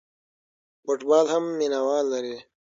[0.83, 2.37] فوټبال هم مینه وال لري.